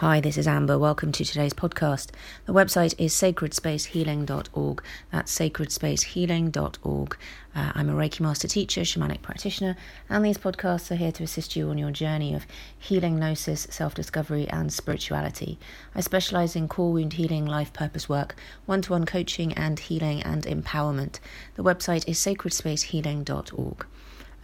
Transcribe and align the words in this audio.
Hi, 0.00 0.20
this 0.20 0.36
is 0.36 0.46
Amber. 0.46 0.78
Welcome 0.78 1.10
to 1.12 1.24
today's 1.24 1.54
podcast. 1.54 2.10
The 2.44 2.52
website 2.52 2.94
is 2.98 3.14
sacredspacehealing.org. 3.14 4.82
That's 5.10 5.38
sacredspacehealing.org. 5.38 7.16
Uh, 7.54 7.72
I'm 7.74 7.88
a 7.88 7.94
Reiki 7.94 8.20
master 8.20 8.46
teacher, 8.46 8.82
shamanic 8.82 9.22
practitioner, 9.22 9.74
and 10.10 10.22
these 10.22 10.36
podcasts 10.36 10.90
are 10.90 10.96
here 10.96 11.12
to 11.12 11.22
assist 11.22 11.56
you 11.56 11.70
on 11.70 11.78
your 11.78 11.90
journey 11.92 12.34
of 12.34 12.46
healing, 12.78 13.18
gnosis, 13.18 13.68
self 13.70 13.94
discovery, 13.94 14.46
and 14.48 14.70
spirituality. 14.70 15.58
I 15.94 16.02
specialize 16.02 16.54
in 16.54 16.68
core 16.68 16.92
wound 16.92 17.14
healing, 17.14 17.46
life 17.46 17.72
purpose 17.72 18.06
work, 18.06 18.36
one 18.66 18.82
to 18.82 18.92
one 18.92 19.06
coaching, 19.06 19.54
and 19.54 19.78
healing 19.78 20.22
and 20.22 20.44
empowerment. 20.44 21.20
The 21.54 21.64
website 21.64 22.06
is 22.06 22.18
sacredspacehealing.org. 22.18 23.86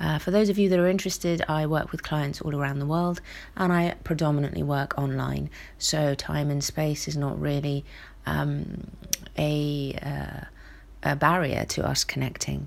Uh, 0.03 0.19
for 0.19 0.32
those 0.32 0.48
of 0.48 0.59
you 0.59 0.69
that 0.69 0.80
are 0.80 0.89
interested, 0.89 1.45
I 1.48 1.64
work 1.64 1.93
with 1.93 2.03
clients 2.03 2.41
all 2.41 2.57
around 2.57 2.80
the 2.80 2.87
world 2.87 3.21
and 3.57 3.73
I 3.73 3.95
predominantly 4.03 4.64
work 4.64 4.98
online. 4.98 5.48
So, 5.79 6.17
time 6.17 6.50
and 6.50 6.62
space 6.62 7.07
is 7.07 7.17
not 7.17 7.40
really 7.40 7.85
um, 8.27 8.89
a, 9.39 9.96
uh, 10.03 10.44
a 11.04 11.14
barrier 11.14 11.64
to 11.67 11.86
us 11.86 12.03
connecting. 12.03 12.67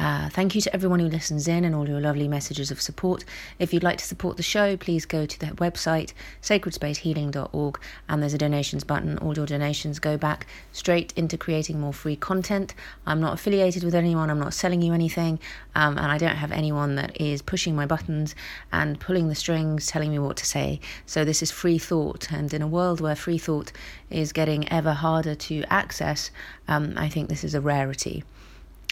Uh, 0.00 0.30
thank 0.30 0.54
you 0.54 0.62
to 0.62 0.74
everyone 0.74 0.98
who 0.98 1.08
listens 1.08 1.46
in 1.46 1.62
and 1.62 1.74
all 1.74 1.86
your 1.86 2.00
lovely 2.00 2.26
messages 2.26 2.70
of 2.70 2.80
support. 2.80 3.22
If 3.58 3.74
you'd 3.74 3.82
like 3.82 3.98
to 3.98 4.04
support 4.06 4.38
the 4.38 4.42
show, 4.42 4.74
please 4.78 5.04
go 5.04 5.26
to 5.26 5.38
the 5.38 5.48
website 5.56 6.14
sacredspacehealing.org 6.40 7.78
and 8.08 8.22
there's 8.22 8.32
a 8.32 8.38
donations 8.38 8.82
button. 8.82 9.18
All 9.18 9.36
your 9.36 9.44
donations 9.44 9.98
go 9.98 10.16
back 10.16 10.46
straight 10.72 11.12
into 11.16 11.36
creating 11.36 11.78
more 11.78 11.92
free 11.92 12.16
content. 12.16 12.74
I'm 13.04 13.20
not 13.20 13.34
affiliated 13.34 13.84
with 13.84 13.94
anyone, 13.94 14.30
I'm 14.30 14.40
not 14.40 14.54
selling 14.54 14.80
you 14.80 14.94
anything, 14.94 15.38
um, 15.74 15.98
and 15.98 16.06
I 16.06 16.16
don't 16.16 16.36
have 16.36 16.50
anyone 16.50 16.94
that 16.94 17.20
is 17.20 17.42
pushing 17.42 17.76
my 17.76 17.84
buttons 17.84 18.34
and 18.72 18.98
pulling 18.98 19.28
the 19.28 19.34
strings, 19.34 19.86
telling 19.86 20.10
me 20.10 20.18
what 20.18 20.38
to 20.38 20.46
say. 20.46 20.80
So 21.04 21.26
this 21.26 21.42
is 21.42 21.50
free 21.50 21.78
thought, 21.78 22.32
and 22.32 22.54
in 22.54 22.62
a 22.62 22.66
world 22.66 23.02
where 23.02 23.14
free 23.14 23.36
thought 23.36 23.70
is 24.08 24.32
getting 24.32 24.66
ever 24.72 24.94
harder 24.94 25.34
to 25.34 25.62
access, 25.70 26.30
um, 26.68 26.94
I 26.96 27.10
think 27.10 27.28
this 27.28 27.44
is 27.44 27.54
a 27.54 27.60
rarity. 27.60 28.24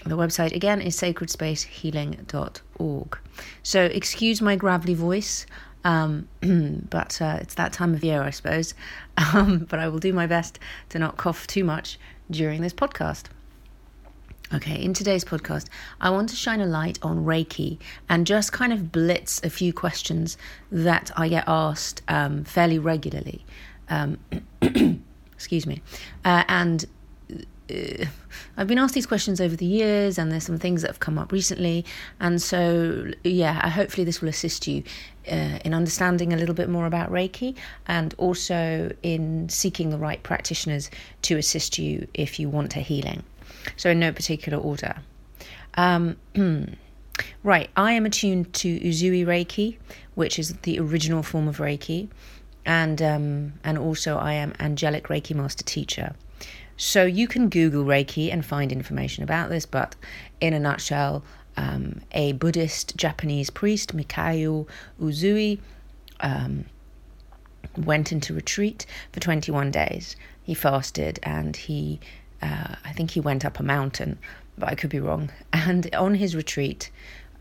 The 0.04 0.16
website 0.16 0.54
again 0.54 0.80
is 0.80 0.96
sacredspacehealing.org. 0.96 3.18
So, 3.62 3.84
excuse 3.84 4.41
my 4.41 4.56
gravelly 4.56 4.94
voice, 4.94 5.44
um, 5.84 6.27
but 6.91 7.20
uh, 7.20 7.38
it's 7.41 7.54
that 7.54 7.72
time 7.72 7.94
of 7.94 8.02
year, 8.04 8.22
I 8.22 8.30
suppose. 8.30 8.74
Um, 9.34 9.66
but 9.69 9.80
I 9.80 9.88
will 9.88 9.98
do 9.98 10.12
my 10.12 10.28
best 10.28 10.60
to 10.91 10.98
not 11.00 11.16
cough 11.16 11.48
too 11.48 11.64
much 11.64 11.98
during 12.30 12.62
this 12.62 12.72
podcast. 12.72 13.24
Okay, 14.54 14.80
in 14.80 14.94
today's 14.94 15.24
podcast, 15.24 15.66
I 16.00 16.10
want 16.10 16.28
to 16.28 16.36
shine 16.36 16.60
a 16.60 16.66
light 16.66 17.00
on 17.02 17.24
Reiki 17.24 17.78
and 18.08 18.28
just 18.28 18.52
kind 18.52 18.72
of 18.72 18.92
blitz 18.92 19.42
a 19.42 19.50
few 19.50 19.72
questions 19.72 20.38
that 20.70 21.10
I 21.16 21.28
get 21.28 21.42
asked 21.48 22.02
um, 22.06 22.44
fairly 22.44 22.78
regularly. 22.78 23.44
Um, 23.91 24.19
excuse 25.34 25.66
me. 25.66 25.82
Uh, 26.24 26.44
and 26.48 26.84
uh, 27.70 28.06
I've 28.56 28.66
been 28.66 28.78
asked 28.78 28.94
these 28.94 29.06
questions 29.06 29.41
over 29.41 29.56
the 29.56 29.66
years, 29.66 30.19
and 30.19 30.33
there's 30.33 30.44
some 30.44 30.58
things 30.58 30.83
that 30.83 30.88
have 30.88 31.00
come 31.00 31.19
up 31.19 31.33
recently. 31.33 31.84
And 32.20 32.41
so, 32.41 33.06
yeah, 33.25 33.69
hopefully, 33.69 34.05
this 34.05 34.20
will 34.20 34.28
assist 34.28 34.66
you 34.66 34.83
uh, 35.30 35.58
in 35.64 35.75
understanding 35.75 36.33
a 36.33 36.36
little 36.36 36.55
bit 36.55 36.69
more 36.69 36.86
about 36.86 37.10
Reiki 37.10 37.55
and 37.86 38.14
also 38.19 38.92
in 39.02 39.48
seeking 39.48 39.91
the 39.91 39.98
right 39.98 40.22
practitioners 40.22 40.91
to 41.22 41.36
assist 41.36 41.78
you 41.78 42.06
if 42.14 42.41
you 42.41 42.48
want 42.48 42.77
a 42.77 42.80
healing. 42.80 43.22
So, 43.77 43.91
in 43.91 44.00
no 44.00 44.12
particular 44.12 44.58
order. 44.58 44.97
Um, 45.75 46.16
right, 47.42 47.70
I 47.77 47.92
am 47.92 48.06
attuned 48.06 48.53
to 48.55 48.80
Usui 48.80 49.25
Reiki, 49.25 49.77
which 50.14 50.38
is 50.38 50.55
the 50.62 50.80
original 50.80 51.22
form 51.22 51.48
of 51.48 51.58
Reiki, 51.58 52.08
and 52.66 53.00
um, 53.00 53.53
and 53.64 53.78
also 53.78 54.16
I 54.16 54.34
am 54.34 54.53
angelic 54.58 55.08
Reiki 55.08 55.34
master 55.34 55.64
teacher. 55.64 56.14
So 56.78 57.04
you 57.04 57.26
can 57.26 57.48
Google 57.48 57.84
Reiki 57.84 58.32
and 58.32 58.46
find 58.46 58.70
information 58.70 59.24
about 59.24 59.50
this, 59.50 59.66
but 59.66 59.96
in 60.40 60.54
a 60.54 60.60
nutshell, 60.60 61.25
um, 61.56 62.03
a 62.12 62.32
Buddhist 62.34 62.97
Japanese 62.97 63.50
priest, 63.50 63.97
Mikao 63.97 64.64
Usui, 65.00 65.58
um, 66.20 66.66
went 67.76 68.12
into 68.12 68.32
retreat 68.32 68.86
for 69.12 69.19
21 69.19 69.72
days. 69.72 70.14
He 70.44 70.54
fasted 70.54 71.19
and 71.25 71.56
he, 71.56 71.98
uh, 72.41 72.76
I 72.84 72.92
think 72.92 73.10
he 73.10 73.20
went 73.20 73.44
up 73.44 73.58
a 73.58 73.64
mountain, 73.64 74.16
but 74.56 74.69
I 74.69 74.76
could 74.76 74.91
be 74.91 75.00
wrong. 75.00 75.30
And 75.53 75.92
on 75.97 76.14
his 76.14 76.36
retreat, 76.36 76.92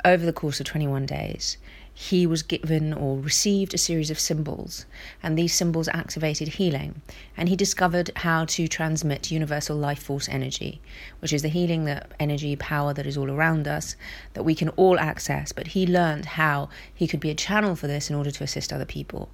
over 0.04 0.26
the 0.26 0.34
course 0.34 0.60
of 0.60 0.66
21 0.66 1.06
days, 1.06 1.58
he 2.00 2.28
was 2.28 2.44
given 2.44 2.94
or 2.94 3.18
received 3.18 3.74
a 3.74 3.78
series 3.80 4.12
of 4.12 4.20
symbols, 4.20 4.86
and 5.24 5.36
these 5.36 5.52
symbols 5.52 5.88
activated 5.88 6.48
healing. 6.48 7.02
And 7.36 7.50
he 7.50 7.56
discovered 7.56 8.12
how 8.18 8.46
to 8.46 8.68
transmit 8.68 9.32
universal 9.32 9.76
life 9.76 10.04
force 10.04 10.30
energy, 10.30 10.80
which 11.22 11.34
is 11.34 11.42
the 11.42 11.48
healing, 11.48 11.86
the 11.86 12.06
energy, 12.20 12.56
power 12.56 12.94
that 12.94 13.08
is 13.08 13.18
all 13.18 13.32
around 13.32 13.68
us 13.68 13.96
that 14.36 14.44
we 14.44 14.54
can 14.54 14.70
all 14.70 15.00
access. 15.00 15.52
But 15.52 15.70
he 15.70 15.88
learned 15.88 16.26
how 16.26 16.70
he 16.94 17.08
could 17.08 17.20
be 17.20 17.32
a 17.32 17.36
channel 17.36 17.76
for 17.76 17.88
this 17.88 18.12
in 18.12 18.16
order 18.16 18.30
to 18.30 18.44
assist 18.44 18.72
other 18.72 18.86
people. 18.86 19.32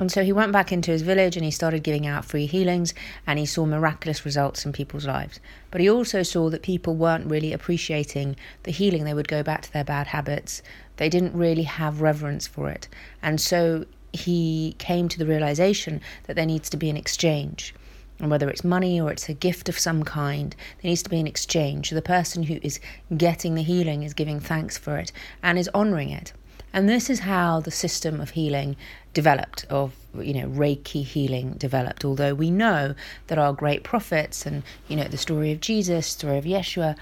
And 0.00 0.10
so 0.10 0.24
he 0.24 0.32
went 0.32 0.52
back 0.52 0.72
into 0.72 0.90
his 0.90 1.02
village 1.02 1.36
and 1.36 1.44
he 1.44 1.50
started 1.50 1.82
giving 1.82 2.06
out 2.06 2.24
free 2.24 2.46
healings 2.46 2.94
and 3.26 3.38
he 3.38 3.44
saw 3.44 3.66
miraculous 3.66 4.24
results 4.24 4.64
in 4.64 4.72
people's 4.72 5.06
lives. 5.06 5.40
But 5.70 5.82
he 5.82 5.90
also 5.90 6.22
saw 6.22 6.48
that 6.48 6.62
people 6.62 6.96
weren't 6.96 7.30
really 7.30 7.52
appreciating 7.52 8.36
the 8.62 8.70
healing. 8.70 9.04
They 9.04 9.12
would 9.12 9.28
go 9.28 9.42
back 9.42 9.60
to 9.62 9.72
their 9.72 9.84
bad 9.84 10.06
habits, 10.08 10.62
they 11.00 11.08
didn't 11.08 11.32
really 11.32 11.62
have 11.62 12.02
reverence 12.02 12.46
for 12.46 12.68
it. 12.68 12.86
And 13.22 13.40
so 13.40 13.86
he 14.12 14.76
came 14.76 15.08
to 15.08 15.18
the 15.18 15.24
realization 15.24 15.98
that 16.24 16.36
there 16.36 16.44
needs 16.44 16.68
to 16.68 16.76
be 16.76 16.90
an 16.90 16.96
exchange. 16.98 17.74
And 18.18 18.30
whether 18.30 18.50
it's 18.50 18.62
money 18.62 19.00
or 19.00 19.10
it's 19.10 19.26
a 19.26 19.32
gift 19.32 19.70
of 19.70 19.78
some 19.78 20.02
kind, 20.02 20.54
there 20.82 20.90
needs 20.90 21.02
to 21.04 21.08
be 21.08 21.18
an 21.18 21.26
exchange. 21.26 21.88
The 21.88 22.02
person 22.02 22.42
who 22.42 22.58
is 22.60 22.80
getting 23.16 23.54
the 23.54 23.62
healing 23.62 24.02
is 24.02 24.12
giving 24.12 24.40
thanks 24.40 24.76
for 24.76 24.98
it 24.98 25.10
and 25.42 25.58
is 25.58 25.70
honoring 25.72 26.10
it. 26.10 26.34
And 26.70 26.86
this 26.86 27.08
is 27.08 27.20
how 27.20 27.60
the 27.60 27.70
system 27.70 28.20
of 28.20 28.30
healing 28.30 28.76
developed, 29.14 29.64
of 29.70 29.94
you 30.20 30.34
know 30.34 30.48
Reiki 30.48 31.02
healing 31.02 31.52
developed. 31.54 32.04
Although 32.04 32.34
we 32.34 32.50
know 32.50 32.94
that 33.28 33.38
our 33.38 33.54
great 33.54 33.84
prophets 33.84 34.44
and 34.44 34.62
you 34.86 34.96
know 34.96 35.08
the 35.08 35.16
story 35.16 35.50
of 35.50 35.60
Jesus, 35.60 36.08
story 36.08 36.36
of 36.36 36.44
Yeshua, 36.44 36.94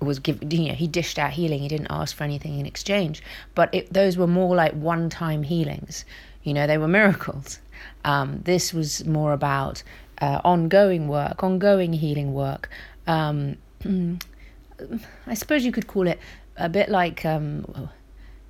was 0.00 0.18
given, 0.18 0.50
you 0.50 0.68
know, 0.68 0.74
he 0.74 0.86
dished 0.86 1.18
out 1.18 1.32
healing. 1.32 1.60
He 1.60 1.68
didn't 1.68 1.88
ask 1.90 2.16
for 2.16 2.24
anything 2.24 2.58
in 2.58 2.66
exchange. 2.66 3.22
But 3.54 3.74
it, 3.74 3.92
those 3.92 4.16
were 4.16 4.26
more 4.26 4.54
like 4.54 4.72
one 4.72 5.10
time 5.10 5.42
healings. 5.42 6.04
You 6.42 6.54
know, 6.54 6.66
they 6.66 6.78
were 6.78 6.88
miracles. 6.88 7.58
Um, 8.04 8.40
this 8.44 8.72
was 8.72 9.04
more 9.04 9.32
about 9.32 9.82
uh, 10.20 10.40
ongoing 10.44 11.08
work, 11.08 11.42
ongoing 11.42 11.92
healing 11.92 12.32
work. 12.32 12.70
Um, 13.06 13.56
I 15.26 15.34
suppose 15.34 15.64
you 15.64 15.72
could 15.72 15.86
call 15.86 16.06
it 16.06 16.18
a 16.56 16.68
bit 16.68 16.88
like 16.88 17.24
um, 17.24 17.90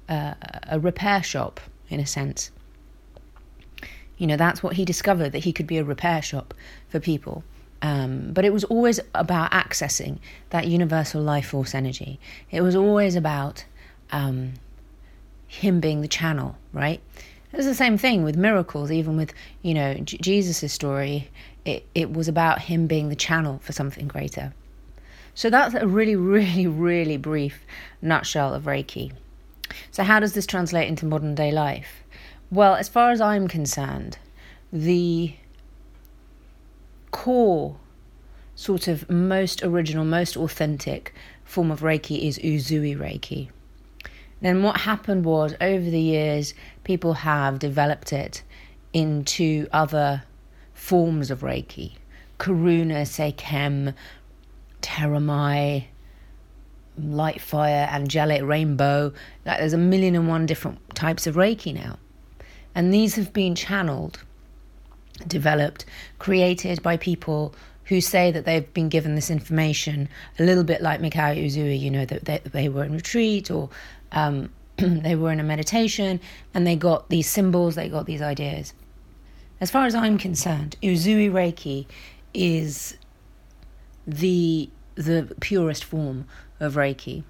uh, 0.09 0.35
a 0.69 0.79
repair 0.79 1.23
shop, 1.23 1.61
in 1.89 2.01
a 2.01 2.07
sense. 2.07 2.51
You 4.19 4.27
know, 4.27 4.37
that's 4.37 4.63
what 4.63 4.75
he 4.75 4.85
discovered 4.85 5.31
that 5.31 5.45
he 5.45 5.53
could 5.53 5.67
be 5.67 5.79
a 5.79 5.85
repair 5.85 6.21
shop 6.23 6.55
for 6.89 7.01
people. 7.01 7.43
Um, 7.83 8.33
but 8.33 8.45
it 8.45 8.53
was 8.53 8.65
always 8.65 9.01
about 9.15 9.53
accessing 9.53 10.19
that 10.51 10.67
universal 10.67 11.23
life 11.23 11.49
force 11.49 11.75
energy. 11.75 12.21
It 12.51 12.61
was 12.61 12.77
always 12.77 13.17
about 13.17 13.65
um, 14.13 14.55
him 15.47 15.81
being 15.81 16.03
the 16.03 16.09
channel, 16.09 16.57
right? 16.73 17.01
It's 17.53 17.67
the 17.67 17.75
same 17.75 17.99
thing 17.99 18.23
with 18.23 18.37
miracles, 18.37 18.93
even 18.93 19.17
with, 19.17 19.33
you 19.63 19.75
know, 19.75 19.95
J- 19.95 20.19
Jesus' 20.19 20.73
story. 20.73 21.31
It, 21.65 21.87
it 21.95 22.13
was 22.13 22.29
about 22.29 22.63
him 22.63 22.87
being 22.87 23.09
the 23.09 23.17
channel 23.17 23.61
for 23.63 23.73
something 23.73 24.07
greater. 24.07 24.53
So 25.35 25.51
that's 25.51 25.75
a 25.75 25.87
really, 25.87 26.17
really, 26.37 26.67
really 26.67 27.17
brief 27.17 27.65
nutshell 28.03 28.55
of 28.55 28.65
Reiki. 28.65 29.13
So, 29.91 30.03
how 30.03 30.21
does 30.21 30.35
this 30.35 30.47
translate 30.47 30.89
into 30.89 31.07
modern 31.07 31.35
day 31.35 31.53
life? 31.53 32.03
Well, 32.51 32.75
as 32.75 32.89
far 32.89 33.11
as 33.11 33.21
I'm 33.21 33.47
concerned, 33.47 34.19
the 34.73 35.35
core, 37.11 37.77
sort 38.55 38.89
of 38.89 39.09
most 39.11 39.63
original, 39.63 40.05
most 40.05 40.37
authentic 40.37 41.15
form 41.45 41.71
of 41.71 41.81
Reiki 41.81 42.27
is 42.27 42.39
Usui 42.39 42.97
Reiki. 42.97 43.49
Then 44.41 44.63
what 44.63 44.81
happened 44.81 45.25
was 45.25 45.55
over 45.61 45.91
the 45.91 46.01
years, 46.01 46.55
people 46.85 47.15
have 47.15 47.59
developed 47.59 48.13
it 48.13 48.43
into 48.93 49.67
other 49.73 50.23
forms 50.73 51.31
of 51.31 51.41
Reiki. 51.41 51.93
Karuna, 52.39 53.03
Seiken, 53.03 53.95
Teramai, 54.81 55.85
Light 56.99 57.41
Fire, 57.41 57.89
Angelic 57.91 58.43
Rainbow. 58.43 59.13
Like 59.45 59.59
there's 59.59 59.75
a 59.75 59.79
million 59.79 60.17
and 60.17 60.27
one 60.27 60.47
different 60.47 60.79
types 60.95 61.27
of 61.27 61.35
Reiki 61.35 61.75
now. 61.75 61.99
And 62.75 62.95
these 62.95 63.17
have 63.17 63.33
been 63.33 63.55
channeled 63.55 64.23
developed, 65.27 65.85
created 66.19 66.83
by 66.83 66.97
people 66.97 67.55
who 67.85 68.01
say 68.01 68.31
that 68.31 68.45
they've 68.45 68.73
been 68.73 68.89
given 68.89 69.17
this 69.17 69.31
information 69.31 70.09
a 70.39 70.45
little 70.45 70.63
bit 70.63 70.81
like 70.81 71.01
Mikao 71.01 71.37
Usui, 71.37 71.79
you 71.79 71.91
know, 71.91 72.05
that 72.05 72.25
they, 72.25 72.39
they 72.39 72.69
were 72.69 72.85
in 72.85 72.93
retreat 72.93 73.51
or 73.51 73.69
um, 74.13 74.49
they 74.77 75.17
were 75.17 75.33
in 75.33 75.41
a 75.41 75.45
meditation 75.45 76.21
and 76.55 76.67
they 76.67 76.77
got 76.77 77.09
these 77.09 77.29
symbols, 77.29 77.75
they 77.75 77.89
got 77.89 78.07
these 78.07 78.23
ideas. 78.23 78.73
as 79.61 79.71
far 79.71 79.87
as 79.87 79.95
I'm 79.95 80.19
concerned, 80.19 80.77
Usui 80.83 81.31
Reiki 81.31 81.87
is 82.33 82.97
the 84.07 84.71
the 84.95 85.35
purest 85.41 85.85
form 85.85 86.27
of 86.59 86.75
Reiki. 86.75 87.25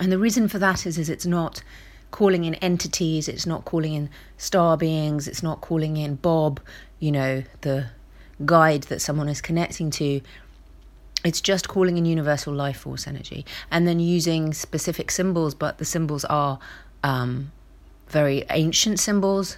And 0.00 0.10
the 0.10 0.18
reason 0.18 0.48
for 0.48 0.58
that 0.58 0.86
is 0.86 0.98
is 0.98 1.08
it's 1.08 1.26
not 1.26 1.62
calling 2.12 2.44
in 2.44 2.54
entities, 2.56 3.26
it's 3.26 3.46
not 3.46 3.64
calling 3.64 3.94
in 3.94 4.08
star 4.36 4.76
beings, 4.76 5.26
it's 5.26 5.42
not 5.42 5.60
calling 5.60 5.96
in 5.96 6.14
Bob, 6.14 6.60
you 7.00 7.10
know, 7.10 7.42
the 7.62 7.88
guide 8.46 8.84
that 8.84 9.00
someone 9.00 9.28
is 9.28 9.40
connecting 9.40 9.90
to. 9.90 10.20
It's 11.24 11.40
just 11.40 11.68
calling 11.68 11.98
in 11.98 12.04
universal 12.04 12.54
life 12.54 12.78
force 12.78 13.06
energy 13.06 13.44
and 13.70 13.86
then 13.86 13.98
using 13.98 14.52
specific 14.52 15.10
symbols, 15.10 15.54
but 15.54 15.78
the 15.78 15.84
symbols 15.84 16.24
are 16.26 16.60
um, 17.02 17.50
very 18.08 18.44
ancient 18.50 19.00
symbols 19.00 19.56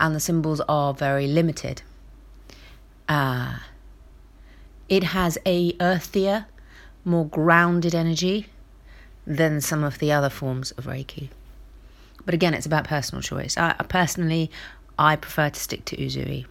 and 0.00 0.14
the 0.14 0.20
symbols 0.20 0.60
are 0.68 0.92
very 0.92 1.26
limited. 1.26 1.82
Uh, 3.08 3.58
it 4.88 5.04
has 5.04 5.38
a 5.46 5.72
earthier, 5.74 6.46
more 7.04 7.26
grounded 7.26 7.94
energy 7.94 8.46
than 9.26 9.60
some 9.60 9.82
of 9.82 9.98
the 9.98 10.12
other 10.12 10.30
forms 10.30 10.70
of 10.72 10.86
Reiki. 10.86 11.28
But 12.26 12.34
again, 12.34 12.52
it's 12.52 12.66
about 12.66 12.84
personal 12.84 13.22
choice. 13.22 13.56
I, 13.56 13.72
personally, 13.88 14.50
I 14.98 15.16
prefer 15.16 15.48
to 15.48 15.58
stick 15.58 15.84
to 15.86 15.96
Usui. 15.96 16.44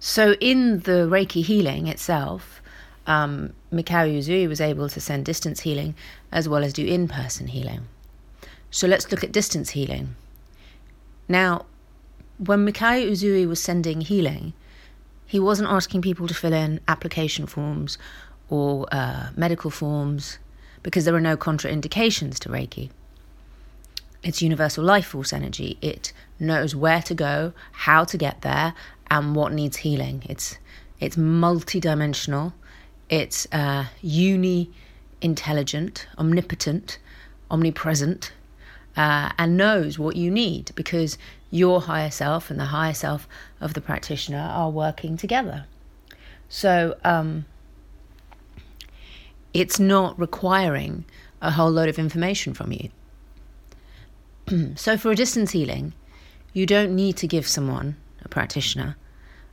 So, 0.00 0.32
in 0.40 0.80
the 0.80 1.06
Reiki 1.08 1.44
healing 1.44 1.86
itself, 1.86 2.60
um, 3.06 3.52
Mikao 3.72 4.18
Usui 4.18 4.48
was 4.48 4.60
able 4.60 4.88
to 4.88 5.00
send 5.00 5.24
distance 5.24 5.60
healing 5.60 5.94
as 6.32 6.48
well 6.48 6.64
as 6.64 6.72
do 6.72 6.84
in 6.84 7.06
person 7.06 7.46
healing. 7.46 7.82
So, 8.70 8.88
let's 8.88 9.10
look 9.12 9.22
at 9.22 9.30
distance 9.30 9.70
healing. 9.70 10.16
Now, 11.28 11.66
when 12.38 12.66
Mikao 12.66 13.08
Usui 13.10 13.46
was 13.46 13.62
sending 13.62 14.00
healing, 14.00 14.54
he 15.26 15.38
wasn't 15.38 15.68
asking 15.68 16.02
people 16.02 16.26
to 16.26 16.34
fill 16.34 16.52
in 16.52 16.80
application 16.88 17.46
forms 17.46 17.96
or 18.48 18.86
uh, 18.92 19.28
medical 19.36 19.70
forms 19.70 20.38
because 20.82 21.04
there 21.04 21.14
are 21.14 21.20
no 21.20 21.36
contraindications 21.36 22.38
to 22.40 22.48
Reiki. 22.48 22.90
It's 24.22 24.40
universal 24.40 24.84
life 24.84 25.06
force 25.06 25.32
energy. 25.32 25.78
It 25.80 26.12
knows 26.38 26.76
where 26.76 27.02
to 27.02 27.14
go, 27.14 27.52
how 27.72 28.04
to 28.04 28.16
get 28.16 28.42
there, 28.42 28.74
and 29.10 29.34
what 29.34 29.52
needs 29.52 29.78
healing. 29.78 30.22
It's 30.28 30.58
it's 31.00 31.16
multidimensional. 31.16 32.52
It's 33.08 33.46
uh, 33.52 33.86
uni 34.00 34.70
intelligent, 35.20 36.06
omnipotent, 36.18 36.98
omnipresent, 37.50 38.32
uh, 38.96 39.30
and 39.38 39.56
knows 39.56 39.98
what 39.98 40.16
you 40.16 40.30
need 40.30 40.72
because 40.74 41.16
your 41.50 41.82
higher 41.82 42.10
self 42.10 42.50
and 42.50 42.58
the 42.58 42.66
higher 42.66 42.94
self 42.94 43.28
of 43.60 43.74
the 43.74 43.80
practitioner 43.80 44.38
are 44.38 44.70
working 44.70 45.16
together. 45.16 45.66
So 46.48 46.96
um, 47.04 47.46
it's 49.54 49.78
not 49.78 50.18
requiring 50.18 51.04
a 51.40 51.50
whole 51.52 51.70
load 51.70 51.88
of 51.88 51.98
information 51.98 52.52
from 52.54 52.72
you. 52.72 52.90
so 54.76 54.96
for 54.96 55.10
a 55.10 55.16
distance 55.16 55.52
healing, 55.52 55.92
you 56.52 56.66
don't 56.66 56.94
need 56.94 57.16
to 57.18 57.26
give 57.26 57.46
someone, 57.46 57.96
a 58.24 58.28
practitioner, 58.28 58.96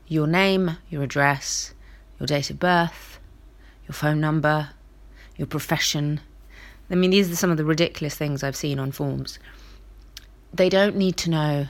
your 0.08 0.28
name, 0.28 0.78
your 0.90 1.04
address, 1.04 1.74
your 2.20 2.28
date 2.28 2.50
of 2.50 2.60
birth, 2.60 3.20
your 3.88 3.94
phone 3.94 4.20
number, 4.20 4.70
your 5.38 5.48
profession. 5.48 6.20
I 6.90 6.96
mean, 6.96 7.12
these 7.12 7.32
are 7.32 7.36
some 7.36 7.52
of 7.52 7.58
the 7.58 7.66
ridiculous 7.66 8.16
things 8.16 8.44
I've 8.44 8.56
seen 8.56 8.80
on 8.80 8.92
forms. 8.92 9.40
They 10.54 10.70
don't 10.70 10.96
need 10.96 11.18
to 11.18 11.30
know 11.30 11.68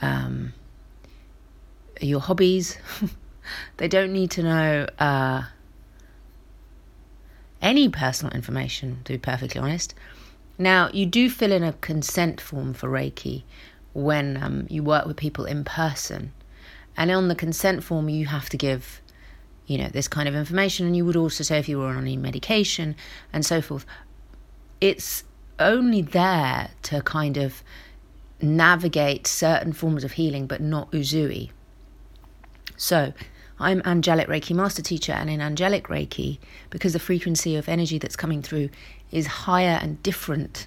um, 0.00 0.52
your 2.00 2.20
hobbies. 2.20 2.78
they 3.76 3.88
don't 3.88 4.12
need 4.12 4.30
to 4.32 4.42
know 4.42 4.86
uh, 4.98 5.42
any 7.60 7.88
personal 7.88 8.32
information, 8.34 9.00
to 9.04 9.12
be 9.12 9.18
perfectly 9.18 9.60
honest. 9.60 9.94
Now, 10.62 10.90
you 10.92 11.06
do 11.06 11.28
fill 11.28 11.50
in 11.50 11.64
a 11.64 11.72
consent 11.72 12.40
form 12.40 12.72
for 12.72 12.88
Reiki 12.88 13.42
when 13.94 14.40
um, 14.40 14.68
you 14.70 14.84
work 14.84 15.06
with 15.06 15.16
people 15.16 15.44
in 15.44 15.64
person. 15.64 16.32
And 16.96 17.10
on 17.10 17.26
the 17.26 17.34
consent 17.34 17.82
form, 17.82 18.08
you 18.08 18.26
have 18.26 18.48
to 18.50 18.56
give, 18.56 19.02
you 19.66 19.76
know, 19.76 19.88
this 19.88 20.06
kind 20.06 20.28
of 20.28 20.36
information. 20.36 20.86
And 20.86 20.96
you 20.96 21.04
would 21.04 21.16
also 21.16 21.42
say 21.42 21.58
if 21.58 21.68
you 21.68 21.80
were 21.80 21.88
on 21.88 22.02
any 22.02 22.16
medication 22.16 22.94
and 23.32 23.44
so 23.44 23.60
forth. 23.60 23.84
It's 24.80 25.24
only 25.58 26.00
there 26.00 26.70
to 26.82 27.02
kind 27.02 27.38
of 27.38 27.64
navigate 28.40 29.26
certain 29.26 29.72
forms 29.72 30.04
of 30.04 30.12
healing, 30.12 30.46
but 30.46 30.60
not 30.60 30.92
Usui. 30.92 31.50
So, 32.76 33.12
I'm 33.58 33.82
angelic 33.84 34.28
Reiki 34.28 34.54
master 34.54 34.82
teacher, 34.82 35.12
and 35.12 35.28
in 35.28 35.40
angelic 35.40 35.88
Reiki, 35.88 36.38
because 36.70 36.92
the 36.92 36.98
frequency 37.00 37.56
of 37.56 37.68
energy 37.68 37.98
that's 37.98 38.16
coming 38.16 38.42
through 38.42 38.70
is 39.12 39.26
higher 39.26 39.78
and 39.80 40.02
different 40.02 40.66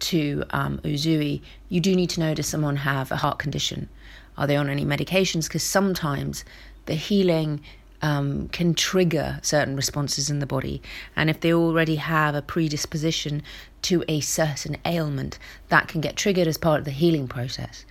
to 0.00 0.44
um, 0.50 0.78
Usui, 0.78 1.40
you 1.68 1.80
do 1.80 1.94
need 1.94 2.10
to 2.10 2.20
know 2.20 2.34
does 2.34 2.48
someone 2.48 2.76
have 2.76 3.12
a 3.12 3.16
heart 3.16 3.38
condition? 3.38 3.88
Are 4.36 4.46
they 4.46 4.56
on 4.56 4.68
any 4.68 4.84
medications? 4.84 5.46
Because 5.46 5.62
sometimes 5.62 6.44
the 6.86 6.94
healing 6.94 7.60
um, 8.02 8.48
can 8.48 8.74
trigger 8.74 9.38
certain 9.42 9.76
responses 9.76 10.28
in 10.28 10.40
the 10.40 10.46
body. 10.46 10.82
And 11.14 11.30
if 11.30 11.40
they 11.40 11.54
already 11.54 11.96
have 11.96 12.34
a 12.34 12.42
predisposition 12.42 13.42
to 13.82 14.04
a 14.08 14.20
certain 14.20 14.76
ailment, 14.84 15.38
that 15.68 15.86
can 15.86 16.00
get 16.00 16.16
triggered 16.16 16.48
as 16.48 16.58
part 16.58 16.80
of 16.80 16.84
the 16.84 16.90
healing 16.90 17.28
process. 17.28 17.84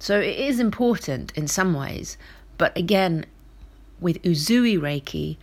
So 0.00 0.18
it 0.18 0.36
is 0.36 0.58
important 0.58 1.32
in 1.36 1.46
some 1.46 1.74
ways, 1.74 2.18
but 2.58 2.76
again, 2.76 3.24
with 4.00 4.20
Usui 4.22 4.76
Reiki, 4.76 5.36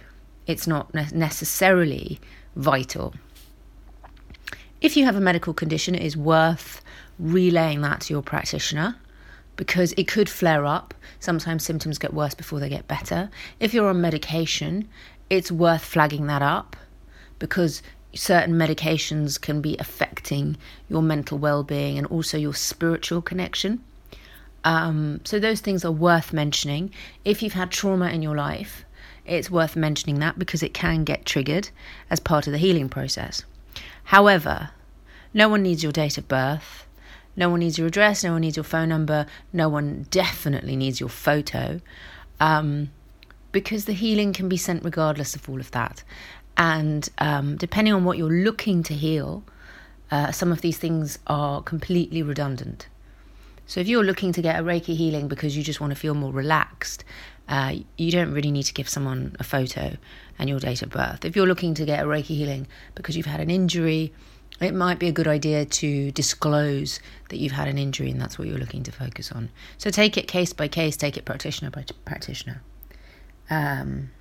it's 0.48 0.68
not 0.68 0.94
necessarily 0.94 2.20
vital. 2.58 3.14
If 4.82 4.96
you 4.96 5.04
have 5.04 5.18
a 5.18 5.22
medical 5.22 5.54
condition, 5.54 5.94
it 5.94 6.04
is 6.04 6.16
worth 6.16 6.82
relaying 7.18 7.82
that 7.82 8.00
to 8.02 8.14
your 8.14 8.22
practitioner 8.22 8.96
because 9.58 9.94
it 9.98 10.08
could 10.08 10.30
flare 10.30 10.66
up. 10.66 10.94
Sometimes 11.20 11.66
symptoms 11.66 11.98
get 11.98 12.14
worse 12.14 12.34
before 12.34 12.62
they 12.62 12.70
get 12.70 12.88
better. 12.88 13.30
If 13.60 13.74
you're 13.74 13.90
on 13.90 14.00
medication, 14.00 14.88
it's 15.30 15.52
worth 15.52 15.84
flagging 15.84 16.28
that 16.28 16.42
up 16.42 16.78
because 17.40 17.84
certain 18.16 18.54
medications 18.54 19.40
can 19.40 19.60
be 19.62 19.76
affecting 19.80 20.56
your 20.88 21.02
mental 21.02 21.38
well 21.38 21.64
being 21.64 21.98
and 21.98 22.08
also 22.08 22.38
your 22.38 22.54
spiritual 22.54 23.22
connection. 23.22 23.84
Um, 24.64 25.20
so, 25.26 25.40
those 25.40 25.60
things 25.60 25.84
are 25.84 25.92
worth 25.92 26.32
mentioning. 26.32 26.92
If 27.26 27.44
you've 27.44 27.54
had 27.54 27.70
trauma 27.70 28.10
in 28.10 28.22
your 28.22 28.36
life, 28.36 28.86
it's 29.26 29.52
worth 29.52 29.76
mentioning 29.76 30.20
that 30.20 30.40
because 30.40 30.64
it 30.64 30.74
can 30.74 31.04
get 31.04 31.26
triggered 31.26 31.70
as 32.10 32.22
part 32.22 32.48
of 32.48 32.54
the 32.54 32.58
healing 32.58 32.88
process. 32.88 33.44
However, 34.10 34.72
no 35.34 35.50
one 35.50 35.64
needs 35.64 35.84
your 35.84 35.92
date 35.92 36.18
of 36.18 36.28
birth. 36.28 36.86
No 37.36 37.50
one 37.50 37.62
needs 37.62 37.78
your 37.78 37.88
address, 37.88 38.24
no 38.24 38.34
one 38.34 38.42
needs 38.42 38.58
your 38.58 38.66
phone 38.66 38.90
number, 38.90 39.26
no 39.54 39.70
one 39.70 40.08
definitely 40.12 40.76
needs 40.76 41.00
your 41.00 41.08
photo, 41.08 41.80
um, 42.42 42.90
because 43.54 43.86
the 43.86 43.94
healing 43.94 44.34
can 44.34 44.50
be 44.50 44.58
sent 44.58 44.84
regardless 44.84 45.36
of 45.36 45.50
all 45.50 45.62
of 45.62 45.72
that. 45.72 46.04
And 46.58 47.08
um, 47.20 47.56
depending 47.56 47.94
on 47.94 48.04
what 48.04 48.18
you're 48.18 48.30
looking 48.30 48.84
to 48.84 48.94
heal, 48.94 49.44
uh, 50.12 50.32
some 50.32 50.52
of 50.52 50.60
these 50.60 50.78
things 50.78 51.20
are 51.28 51.62
completely 51.62 52.22
redundant. 52.22 52.88
So 53.66 53.80
if 53.80 53.88
you're 53.88 54.04
looking 54.04 54.34
to 54.34 54.42
get 54.42 54.60
a 54.60 54.64
Reiki 54.64 54.96
healing 54.98 55.28
because 55.30 55.56
you 55.56 55.64
just 55.64 55.80
want 55.80 55.92
to 55.92 55.96
feel 55.96 56.16
more 56.16 56.34
relaxed, 56.34 57.06
uh, 57.48 57.76
you 57.98 58.12
don't 58.12 58.34
really 58.34 58.52
need 58.52 58.64
to 58.64 58.74
give 58.74 58.90
someone 58.90 59.36
a 59.40 59.44
photo 59.44 59.96
and 60.38 60.50
your 60.50 60.60
date 60.60 60.82
of 60.82 60.90
birth. 60.90 61.24
If 61.24 61.36
you're 61.36 61.48
looking 61.48 61.74
to 61.76 61.86
get 61.86 62.04
a 62.04 62.08
Reiki 62.08 62.36
healing 62.36 62.68
because 62.96 63.16
you've 63.16 63.28
had 63.28 63.40
an 63.40 63.50
injury 63.50 64.12
it 64.62 64.74
might 64.74 65.00
be 65.00 65.08
a 65.08 65.12
good 65.12 65.28
idea 65.28 65.66
to 65.66 66.12
disclose 66.12 67.00
that 67.30 67.38
you've 67.38 67.54
had 67.54 67.68
an 67.68 67.78
injury 67.78 68.12
and 68.12 68.20
that's 68.20 68.38
what 68.38 68.48
you're 68.48 68.58
looking 68.58 68.84
to 68.84 68.92
focus 68.92 69.32
on. 69.32 69.50
So 69.78 69.90
take 69.90 70.18
it 70.18 70.28
case 70.28 70.54
by 70.54 70.68
case, 70.68 70.98
take 70.98 71.18
it 71.18 71.26
practitioner 71.26 71.72
by 71.72 71.86
practitioner. 72.06 72.62
Um, 73.50 74.12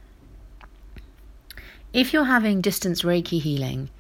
if 1.92 2.12
you're 2.12 2.24
having 2.24 2.60
distance 2.60 3.02
Reiki 3.02 3.40
healing, 3.40 3.90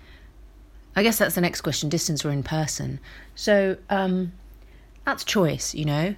I 0.94 1.02
guess 1.02 1.18
that's 1.18 1.34
the 1.34 1.40
next 1.40 1.62
question 1.62 1.88
distance 1.88 2.24
or 2.24 2.30
in 2.30 2.42
person. 2.42 3.00
So 3.34 3.76
um, 3.90 4.32
that's 5.04 5.24
choice, 5.24 5.74
you 5.74 5.84
know. 5.84 6.14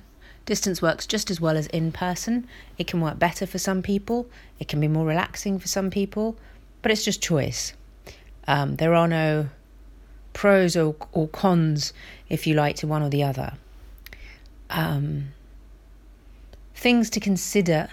Distance 0.47 0.83
works 0.83 1.07
just 1.07 1.31
as 1.31 1.41
well 1.41 1.57
as 1.57 1.67
in 1.69 1.93
person. 1.93 2.47
It 2.77 2.87
can 2.87 3.01
work 3.01 3.19
better 3.19 3.47
for 3.47 3.59
some 3.59 3.83
people, 3.83 4.29
it 4.59 4.69
can 4.69 4.81
be 4.81 4.89
more 4.89 5.07
relaxing 5.07 5.59
for 5.59 5.69
some 5.69 5.91
people, 5.91 6.37
but 6.83 6.91
it's 6.91 7.05
just 7.05 7.23
choice. 7.23 7.73
Um, 8.49 8.77
there 8.77 8.95
are 8.95 9.07
no 9.07 9.49
pros 10.33 10.77
or, 10.77 10.95
or 11.13 11.29
cons, 11.29 11.93
if 12.29 12.47
you 12.47 12.55
like, 12.55 12.77
to 12.77 12.87
one 12.87 13.03
or 13.03 13.09
the 13.09 13.23
other. 13.23 13.55
Um, 14.71 15.33
things 16.75 17.11
to 17.11 17.21
consider 17.21 17.89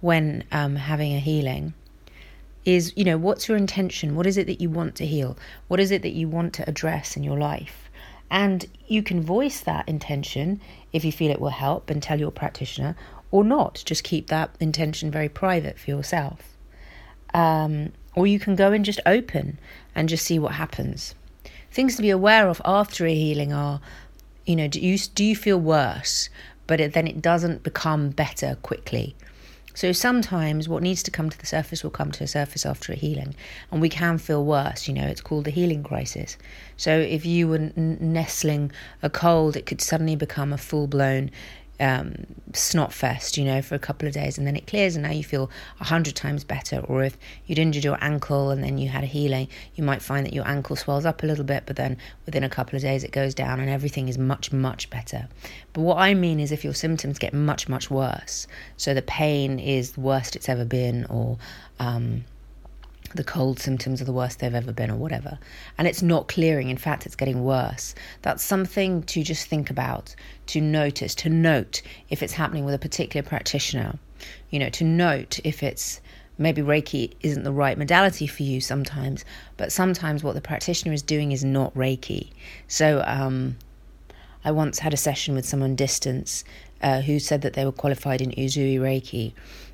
when 0.00 0.44
um, 0.52 0.76
having 0.76 1.14
a 1.14 1.20
healing 1.20 1.74
is, 2.64 2.92
you 2.96 3.04
know, 3.04 3.16
what's 3.16 3.48
your 3.48 3.56
intention? 3.56 4.16
What 4.16 4.26
is 4.26 4.36
it 4.36 4.46
that 4.46 4.60
you 4.60 4.68
want 4.68 4.96
to 4.96 5.06
heal? 5.06 5.36
What 5.68 5.80
is 5.80 5.90
it 5.90 6.02
that 6.02 6.12
you 6.12 6.28
want 6.28 6.52
to 6.54 6.68
address 6.68 7.16
in 7.16 7.22
your 7.22 7.38
life? 7.38 7.88
And 8.30 8.66
you 8.88 9.02
can 9.02 9.22
voice 9.22 9.60
that 9.60 9.88
intention 9.88 10.60
if 10.92 11.04
you 11.04 11.12
feel 11.12 11.30
it 11.30 11.40
will 11.40 11.50
help 11.50 11.90
and 11.90 12.02
tell 12.02 12.18
your 12.18 12.32
practitioner, 12.32 12.96
or 13.30 13.44
not. 13.44 13.82
Just 13.84 14.02
keep 14.02 14.26
that 14.28 14.50
intention 14.58 15.10
very 15.10 15.28
private 15.28 15.78
for 15.78 15.90
yourself. 15.90 16.56
Um, 17.32 17.92
or 18.16 18.26
you 18.26 18.40
can 18.40 18.56
go 18.56 18.72
and 18.72 18.84
just 18.84 19.00
open 19.06 19.58
and 19.94 20.08
just 20.08 20.24
see 20.24 20.38
what 20.38 20.52
happens. 20.52 21.14
Things 21.76 21.96
to 21.96 22.00
be 22.00 22.08
aware 22.08 22.48
of 22.48 22.62
after 22.64 23.04
a 23.04 23.14
healing 23.14 23.52
are, 23.52 23.82
you 24.46 24.56
know, 24.56 24.66
do 24.66 24.80
you 24.80 24.96
do 24.96 25.22
you 25.22 25.36
feel 25.36 25.58
worse, 25.58 26.30
but 26.66 26.80
it, 26.80 26.94
then 26.94 27.06
it 27.06 27.20
doesn't 27.20 27.62
become 27.64 28.08
better 28.08 28.56
quickly. 28.62 29.14
So 29.74 29.92
sometimes 29.92 30.70
what 30.70 30.82
needs 30.82 31.02
to 31.02 31.10
come 31.10 31.28
to 31.28 31.38
the 31.38 31.44
surface 31.44 31.84
will 31.84 31.90
come 31.90 32.10
to 32.12 32.18
the 32.18 32.26
surface 32.26 32.64
after 32.64 32.94
a 32.94 32.96
healing, 32.96 33.34
and 33.70 33.82
we 33.82 33.90
can 33.90 34.16
feel 34.16 34.42
worse. 34.42 34.88
You 34.88 34.94
know, 34.94 35.06
it's 35.06 35.20
called 35.20 35.44
the 35.44 35.50
healing 35.50 35.82
crisis. 35.82 36.38
So 36.78 36.98
if 36.98 37.26
you 37.26 37.46
were 37.46 37.56
n- 37.56 37.98
nestling 38.00 38.72
a 39.02 39.10
cold, 39.10 39.54
it 39.54 39.66
could 39.66 39.82
suddenly 39.82 40.16
become 40.16 40.54
a 40.54 40.56
full 40.56 40.86
blown 40.86 41.30
um, 41.80 42.26
snot 42.52 42.92
fest, 42.92 43.36
you 43.36 43.44
know, 43.44 43.60
for 43.60 43.74
a 43.74 43.78
couple 43.78 44.08
of 44.08 44.14
days, 44.14 44.38
and 44.38 44.46
then 44.46 44.56
it 44.56 44.66
clears, 44.66 44.96
and 44.96 45.02
now 45.02 45.12
you 45.12 45.24
feel 45.24 45.50
a 45.80 45.84
hundred 45.84 46.16
times 46.16 46.44
better. 46.44 46.80
Or 46.80 47.02
if 47.04 47.18
you'd 47.46 47.58
injured 47.58 47.84
your 47.84 47.98
ankle 48.00 48.50
and 48.50 48.62
then 48.62 48.78
you 48.78 48.88
had 48.88 49.04
a 49.04 49.06
healing, 49.06 49.48
you 49.74 49.84
might 49.84 50.02
find 50.02 50.24
that 50.26 50.32
your 50.32 50.46
ankle 50.46 50.76
swells 50.76 51.04
up 51.04 51.22
a 51.22 51.26
little 51.26 51.44
bit, 51.44 51.64
but 51.66 51.76
then 51.76 51.96
within 52.24 52.44
a 52.44 52.48
couple 52.48 52.76
of 52.76 52.82
days 52.82 53.04
it 53.04 53.12
goes 53.12 53.34
down, 53.34 53.60
and 53.60 53.70
everything 53.70 54.08
is 54.08 54.18
much, 54.18 54.52
much 54.52 54.88
better. 54.90 55.28
But 55.72 55.82
what 55.82 55.98
I 55.98 56.14
mean 56.14 56.40
is 56.40 56.52
if 56.52 56.64
your 56.64 56.74
symptoms 56.74 57.18
get 57.18 57.34
much, 57.34 57.68
much 57.68 57.90
worse, 57.90 58.46
so 58.76 58.94
the 58.94 59.02
pain 59.02 59.58
is 59.58 59.92
the 59.92 60.00
worst 60.00 60.36
it's 60.36 60.48
ever 60.48 60.64
been, 60.64 61.04
or 61.06 61.38
um, 61.78 62.24
the 63.16 63.24
cold 63.24 63.58
symptoms 63.58 64.00
are 64.00 64.04
the 64.04 64.12
worst 64.12 64.38
they've 64.38 64.54
ever 64.54 64.72
been, 64.72 64.90
or 64.90 64.96
whatever. 64.96 65.38
And 65.76 65.88
it's 65.88 66.02
not 66.02 66.28
clearing. 66.28 66.70
In 66.70 66.76
fact, 66.76 67.06
it's 67.06 67.16
getting 67.16 67.44
worse. 67.44 67.94
That's 68.22 68.42
something 68.42 69.02
to 69.04 69.22
just 69.22 69.48
think 69.48 69.70
about, 69.70 70.14
to 70.46 70.60
notice, 70.60 71.14
to 71.16 71.28
note 71.28 71.82
if 72.08 72.22
it's 72.22 72.34
happening 72.34 72.64
with 72.64 72.74
a 72.74 72.78
particular 72.78 73.26
practitioner. 73.26 73.98
You 74.50 74.58
know, 74.58 74.70
to 74.70 74.84
note 74.84 75.40
if 75.44 75.62
it's 75.62 76.00
maybe 76.38 76.62
Reiki 76.62 77.12
isn't 77.20 77.44
the 77.44 77.52
right 77.52 77.78
modality 77.78 78.26
for 78.26 78.42
you 78.42 78.60
sometimes, 78.60 79.24
but 79.56 79.72
sometimes 79.72 80.22
what 80.22 80.34
the 80.34 80.40
practitioner 80.40 80.92
is 80.92 81.02
doing 81.02 81.32
is 81.32 81.44
not 81.44 81.74
Reiki. 81.74 82.30
So, 82.68 83.02
um, 83.06 83.56
I 84.44 84.52
once 84.52 84.78
had 84.78 84.94
a 84.94 84.96
session 84.96 85.34
with 85.34 85.44
someone 85.44 85.74
distance 85.74 86.44
uh, 86.80 87.00
who 87.00 87.18
said 87.18 87.42
that 87.42 87.54
they 87.54 87.64
were 87.64 87.72
qualified 87.72 88.20
in 88.20 88.30
Usui 88.30 88.78
Reiki. 88.78 89.32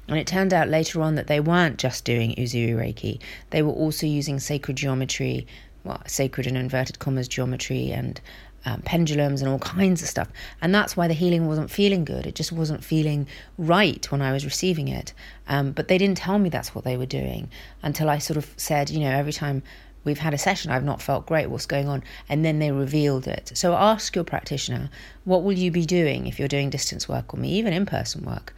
And 0.08 0.18
it 0.18 0.26
turned 0.26 0.52
out 0.52 0.68
later 0.68 1.00
on 1.00 1.14
that 1.14 1.28
they 1.28 1.40
weren't 1.40 1.78
just 1.78 2.04
doing 2.04 2.34
Usui 2.34 2.74
Reiki, 2.74 3.20
they 3.50 3.62
were 3.62 3.72
also 3.72 4.06
using 4.06 4.40
sacred 4.40 4.76
geometry, 4.76 5.46
well, 5.84 6.02
sacred 6.06 6.46
and 6.46 6.56
inverted 6.56 6.98
commas 6.98 7.28
geometry 7.28 7.90
and 7.90 8.20
um, 8.64 8.82
pendulums 8.82 9.42
and 9.42 9.50
all 9.50 9.58
kinds 9.58 10.02
of 10.02 10.08
stuff. 10.08 10.28
And 10.60 10.74
that's 10.74 10.96
why 10.96 11.08
the 11.08 11.14
healing 11.14 11.46
wasn't 11.46 11.70
feeling 11.70 12.04
good. 12.04 12.26
It 12.26 12.34
just 12.34 12.52
wasn't 12.52 12.84
feeling 12.84 13.26
right 13.58 14.04
when 14.10 14.22
I 14.22 14.32
was 14.32 14.44
receiving 14.44 14.88
it. 14.88 15.12
Um, 15.48 15.72
but 15.72 15.88
they 15.88 15.98
didn't 15.98 16.18
tell 16.18 16.38
me 16.38 16.48
that's 16.48 16.74
what 16.74 16.84
they 16.84 16.96
were 16.96 17.06
doing 17.06 17.48
until 17.82 18.08
I 18.08 18.18
sort 18.18 18.36
of 18.36 18.52
said, 18.56 18.90
you 18.90 19.00
know, 19.00 19.10
every 19.10 19.32
time 19.32 19.62
we've 20.04 20.18
had 20.18 20.34
a 20.34 20.38
session, 20.38 20.70
I've 20.70 20.84
not 20.84 21.02
felt 21.02 21.26
great, 21.26 21.48
what's 21.50 21.66
going 21.66 21.88
on? 21.88 22.02
And 22.28 22.44
then 22.44 22.58
they 22.58 22.72
revealed 22.72 23.26
it. 23.26 23.52
So 23.54 23.74
ask 23.74 24.14
your 24.14 24.24
practitioner, 24.24 24.90
what 25.24 25.42
will 25.42 25.52
you 25.52 25.70
be 25.70 25.86
doing 25.86 26.26
if 26.26 26.38
you're 26.38 26.48
doing 26.48 26.70
distance 26.70 27.08
work 27.08 27.36
me, 27.36 27.50
even 27.50 27.72
in 27.72 27.86
person 27.86 28.24
work? 28.24 28.54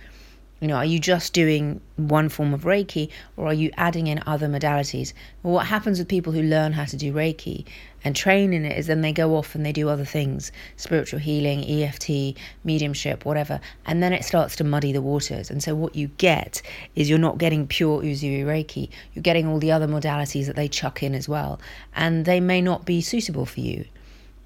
You 0.65 0.69
know, 0.69 0.77
are 0.77 0.85
you 0.87 0.99
just 0.99 1.35
doing 1.35 1.83
one 1.97 2.31
form 2.31 2.55
of 2.55 2.63
Reiki 2.63 3.11
or 3.37 3.49
are 3.49 3.53
you 3.53 3.71
adding 3.77 4.07
in 4.07 4.23
other 4.27 4.49
modalities? 4.49 5.13
Well, 5.43 5.53
what 5.53 5.67
happens 5.67 5.99
with 5.99 6.09
people 6.09 6.33
who 6.33 6.41
learn 6.41 6.73
how 6.73 6.87
to 6.87 6.97
do 6.97 7.13
Reiki 7.13 7.67
and 8.03 8.17
train 8.17 8.55
in 8.55 8.65
it 8.65 8.79
is 8.79 8.87
then 8.87 9.03
they 9.03 9.13
go 9.13 9.37
off 9.37 9.55
and 9.55 9.67
they 9.67 9.73
do 9.73 9.91
other 9.91 10.07
things 10.07 10.51
spiritual 10.79 11.19
healing, 11.19 11.67
EFT, 11.69 12.39
mediumship, 12.65 13.27
whatever. 13.27 13.61
And 13.85 14.03
then 14.03 14.15
it 14.15 14.25
starts 14.25 14.57
to 14.57 14.65
muddy 14.65 14.91
the 14.91 15.03
waters. 15.03 15.51
And 15.51 15.63
so 15.63 15.75
what 15.75 15.95
you 15.95 16.09
get 16.17 16.63
is 16.95 17.11
you're 17.11 17.19
not 17.19 17.37
getting 17.37 17.67
pure 17.67 18.01
Usui 18.01 18.43
Reiki, 18.43 18.89
you're 19.13 19.23
getting 19.23 19.47
all 19.47 19.59
the 19.59 19.71
other 19.71 19.87
modalities 19.87 20.47
that 20.47 20.57
they 20.57 20.69
chuck 20.69 21.03
in 21.03 21.15
as 21.15 21.29
well. 21.29 21.61
And 21.95 22.25
they 22.25 22.41
may 22.41 22.63
not 22.63 22.87
be 22.87 23.03
suitable 23.03 23.45
for 23.45 23.61
you. 23.61 23.85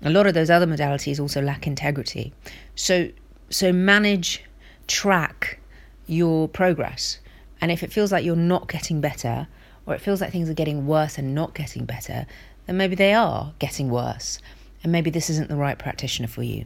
A 0.02 0.10
lot 0.10 0.26
of 0.26 0.34
those 0.34 0.50
other 0.50 0.66
modalities 0.66 1.20
also 1.20 1.40
lack 1.40 1.68
integrity. 1.68 2.32
So, 2.74 3.08
so 3.50 3.72
manage, 3.72 4.42
track, 4.88 5.60
your 6.08 6.48
progress. 6.48 7.20
And 7.60 7.70
if 7.70 7.82
it 7.82 7.92
feels 7.92 8.12
like 8.12 8.24
you're 8.24 8.36
not 8.36 8.68
getting 8.68 9.00
better, 9.00 9.48
or 9.86 9.94
it 9.94 10.00
feels 10.00 10.20
like 10.20 10.32
things 10.32 10.50
are 10.50 10.54
getting 10.54 10.86
worse 10.86 11.18
and 11.18 11.34
not 11.34 11.54
getting 11.54 11.84
better, 11.84 12.26
then 12.66 12.76
maybe 12.76 12.94
they 12.94 13.14
are 13.14 13.52
getting 13.58 13.88
worse. 13.90 14.38
And 14.82 14.92
maybe 14.92 15.10
this 15.10 15.30
isn't 15.30 15.48
the 15.48 15.56
right 15.56 15.78
practitioner 15.78 16.28
for 16.28 16.42
you. 16.42 16.64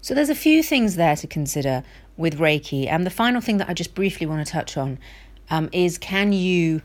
So 0.00 0.14
there's 0.14 0.30
a 0.30 0.34
few 0.34 0.62
things 0.62 0.96
there 0.96 1.16
to 1.16 1.26
consider 1.26 1.84
with 2.16 2.38
Reiki. 2.38 2.86
And 2.86 3.04
the 3.04 3.10
final 3.10 3.40
thing 3.40 3.58
that 3.58 3.68
I 3.68 3.74
just 3.74 3.94
briefly 3.94 4.26
want 4.26 4.44
to 4.46 4.52
touch 4.52 4.76
on 4.76 4.98
um, 5.50 5.68
is 5.72 5.98
can 5.98 6.32
you, 6.32 6.82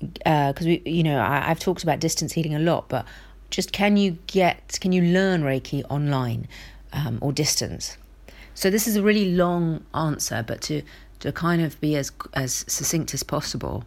because 0.00 0.66
uh, 0.66 0.66
we, 0.66 0.82
you 0.84 1.02
know, 1.02 1.18
I, 1.18 1.50
I've 1.50 1.58
talked 1.58 1.82
about 1.82 2.00
distance 2.00 2.32
healing 2.32 2.54
a 2.54 2.58
lot, 2.58 2.88
but 2.88 3.04
just 3.50 3.72
can 3.72 3.96
you 3.96 4.16
get, 4.26 4.78
can 4.80 4.92
you 4.92 5.02
learn 5.02 5.42
Reiki 5.42 5.84
online 5.90 6.46
um, 6.92 7.18
or 7.20 7.32
distance? 7.32 7.96
So 8.60 8.68
this 8.68 8.86
is 8.86 8.96
a 8.96 9.02
really 9.02 9.32
long 9.32 9.86
answer, 9.94 10.44
but 10.46 10.60
to 10.68 10.82
to 11.20 11.32
kind 11.32 11.62
of 11.62 11.80
be 11.80 11.96
as 11.96 12.12
as 12.34 12.66
succinct 12.68 13.14
as 13.14 13.22
possible. 13.22 13.84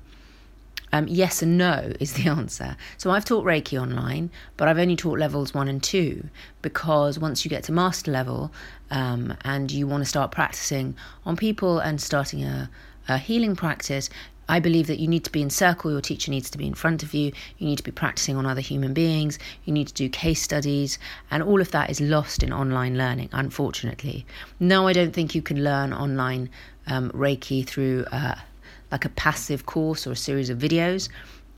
Um, 0.91 1.07
yes 1.07 1.43
and 1.43 1.59
no 1.59 1.93
is 1.99 2.13
the 2.13 2.27
answer. 2.27 2.75
So 2.97 3.11
I've 3.11 3.23
taught 3.23 3.45
Reiki 3.45 3.79
online, 3.79 4.31
but 4.57 4.67
I've 4.67 4.79
only 4.79 4.95
taught 4.95 5.19
levels 5.19 5.53
one 5.53 5.67
and 5.67 5.81
two 5.83 6.27
because 6.63 7.19
once 7.19 7.45
you 7.45 7.49
get 7.49 7.63
to 7.65 7.71
master 7.71 8.09
level 8.09 8.51
um, 8.89 9.37
and 9.43 9.71
you 9.71 9.85
want 9.85 10.01
to 10.01 10.09
start 10.09 10.31
practicing 10.31 10.95
on 11.23 11.37
people 11.37 11.77
and 11.77 12.01
starting 12.01 12.43
a, 12.43 12.67
a 13.07 13.19
healing 13.19 13.55
practice, 13.55 14.09
I 14.50 14.59
believe 14.59 14.88
that 14.88 15.00
you 15.00 15.07
need 15.07 15.23
to 15.23 15.31
be 15.31 15.41
in 15.41 15.50
circle, 15.50 15.91
your 15.91 16.01
teacher 16.01 16.31
needs 16.31 16.50
to 16.50 16.57
be 16.57 16.67
in 16.67 16.73
front 16.73 17.03
of 17.03 17.13
you, 17.13 17.31
you 17.57 17.67
need 17.67 17.77
to 17.77 17.83
be 17.83 17.91
practicing 17.91 18.35
on 18.35 18.45
other 18.45 18.62
human 18.62 18.93
beings, 18.93 19.39
you 19.65 19.73
need 19.73 19.88
to 19.88 19.93
do 19.93 20.09
case 20.09 20.41
studies, 20.41 21.00
and 21.31 21.41
all 21.41 21.62
of 21.62 21.71
that 21.71 21.89
is 21.89 22.01
lost 22.01 22.43
in 22.43 22.51
online 22.51 22.97
learning, 22.97 23.29
unfortunately. 23.31 24.25
No, 24.59 24.88
I 24.88 24.93
don't 24.93 25.13
think 25.13 25.33
you 25.35 25.41
can 25.41 25.63
learn 25.63 25.93
online 25.93 26.50
um, 26.88 27.09
Reiki 27.12 27.65
through 27.65 28.05
uh, 28.12 28.35
like 28.91 29.05
a 29.05 29.09
passive 29.09 29.65
course 29.65 30.05
or 30.05 30.12
a 30.12 30.15
series 30.15 30.50
of 30.50 30.57
videos. 30.57 31.09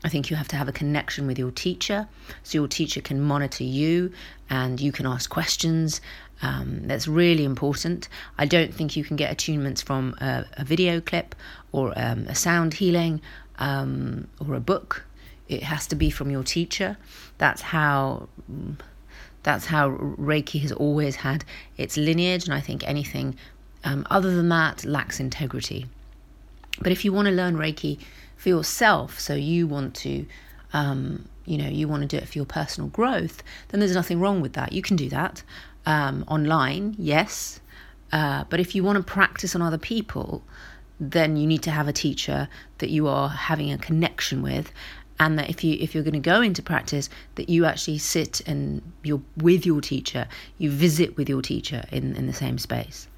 I 0.06 0.08
think 0.08 0.30
you 0.30 0.36
have 0.36 0.46
to 0.48 0.56
have 0.56 0.68
a 0.68 0.72
connection 0.72 1.26
with 1.26 1.36
your 1.36 1.50
teacher 1.50 2.06
so 2.44 2.58
your 2.58 2.68
teacher 2.68 3.00
can 3.00 3.20
monitor 3.20 3.64
you 3.64 4.12
and 4.48 4.80
you 4.80 4.92
can 4.92 5.04
ask 5.04 5.28
questions. 5.28 6.00
Um, 6.42 6.82
that's 6.86 7.08
really 7.08 7.42
important. 7.42 8.08
I 8.38 8.46
don't 8.46 8.72
think 8.72 8.96
you 8.96 9.02
can 9.02 9.16
get 9.16 9.36
attunements 9.36 9.82
from 9.82 10.14
a, 10.20 10.44
a 10.58 10.64
video 10.64 11.00
clip 11.00 11.34
or 11.72 11.92
um, 11.96 12.28
a 12.28 12.36
sound 12.36 12.74
healing 12.74 13.20
um, 13.58 14.28
or 14.38 14.54
a 14.54 14.60
book. 14.60 15.04
It 15.48 15.64
has 15.64 15.88
to 15.88 15.96
be 15.96 16.08
from 16.10 16.30
your 16.30 16.44
teacher. 16.44 16.96
That's 17.38 17.62
how. 17.62 18.28
That's 19.42 19.66
how 19.66 19.90
Reiki 19.90 20.60
has 20.62 20.72
always 20.72 21.14
had 21.16 21.44
its 21.76 21.96
lineage, 21.96 22.46
and 22.46 22.54
I 22.54 22.60
think 22.60 22.82
anything 22.82 23.36
um, 23.84 24.04
other 24.10 24.34
than 24.34 24.48
that 24.48 24.84
lacks 24.84 25.20
integrity. 25.20 25.86
But 26.80 26.90
if 26.90 27.04
you 27.04 27.12
want 27.12 27.26
to 27.26 27.32
learn 27.32 27.56
Reiki 27.56 28.00
for 28.46 28.50
yourself, 28.50 29.18
so 29.18 29.34
you 29.34 29.66
want 29.66 29.92
to, 29.96 30.24
um, 30.72 31.28
you 31.46 31.58
know, 31.58 31.66
you 31.68 31.88
want 31.88 32.02
to 32.02 32.06
do 32.06 32.16
it 32.16 32.28
for 32.28 32.38
your 32.38 32.46
personal 32.46 32.88
growth, 32.90 33.42
then 33.70 33.80
there's 33.80 33.96
nothing 33.96 34.20
wrong 34.20 34.40
with 34.40 34.52
that. 34.52 34.72
You 34.72 34.82
can 34.82 34.94
do 34.94 35.08
that 35.08 35.42
um, 35.84 36.24
online, 36.28 36.94
yes. 36.96 37.58
Uh, 38.12 38.44
but 38.48 38.60
if 38.60 38.76
you 38.76 38.84
want 38.84 38.98
to 38.98 39.02
practice 39.02 39.56
on 39.56 39.62
other 39.62 39.78
people, 39.78 40.44
then 41.00 41.36
you 41.36 41.44
need 41.44 41.60
to 41.64 41.72
have 41.72 41.88
a 41.88 41.92
teacher 41.92 42.48
that 42.78 42.88
you 42.88 43.08
are 43.08 43.28
having 43.28 43.72
a 43.72 43.78
connection 43.78 44.42
with 44.42 44.70
and 45.18 45.36
that 45.40 45.50
if 45.50 45.64
you 45.64 45.76
if 45.80 45.92
you're 45.92 46.04
going 46.04 46.12
to 46.12 46.20
go 46.20 46.40
into 46.40 46.62
practice 46.62 47.10
that 47.34 47.48
you 47.48 47.64
actually 47.64 47.98
sit 47.98 48.42
and 48.46 48.80
you're 49.02 49.22
with 49.38 49.66
your 49.66 49.80
teacher 49.80 50.28
you 50.58 50.70
visit 50.70 51.16
with 51.16 51.28
your 51.28 51.42
teacher 51.42 51.84
in 51.90 52.14
in 52.14 52.26
the 52.26 52.32
same 52.32 52.58
space 52.58 53.08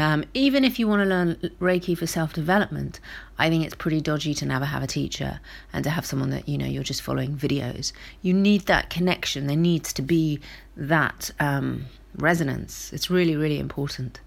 um, 0.00 0.24
even 0.32 0.64
if 0.64 0.78
you 0.78 0.88
want 0.88 1.02
to 1.02 1.08
learn 1.08 1.34
Reiki 1.60 1.96
for 1.96 2.06
self 2.06 2.32
development, 2.32 3.00
I 3.38 3.50
think 3.50 3.66
it's 3.66 3.74
pretty 3.74 4.00
dodgy 4.00 4.32
to 4.34 4.46
never 4.46 4.64
have 4.64 4.82
a 4.82 4.86
teacher 4.86 5.40
and 5.74 5.84
to 5.84 5.90
have 5.90 6.06
someone 6.06 6.30
that 6.30 6.48
you 6.48 6.56
know 6.56 6.64
you're 6.64 6.82
just 6.82 7.02
following 7.02 7.36
videos. 7.36 7.92
You 8.22 8.32
need 8.32 8.62
that 8.62 8.88
connection. 8.88 9.46
There 9.46 9.56
needs 9.56 9.92
to 9.92 10.02
be 10.02 10.40
that 10.74 11.30
um, 11.38 11.84
resonance. 12.16 12.92
It's 12.94 13.10
really, 13.10 13.36
really 13.36 13.58
important. 13.58 14.20